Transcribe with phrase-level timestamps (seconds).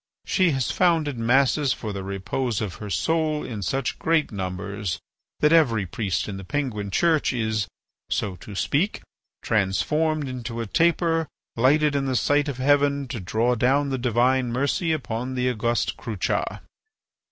[0.25, 4.99] She has founded masses for the repose of her soul in such great numbers
[5.41, 7.67] that every priest in the Penguin Church is,
[8.09, 9.03] so to speak,
[9.43, 14.51] transformed into a taper lighted in the sight of heaven to draw down the divine
[14.51, 16.61] mercy upon the august Crucha."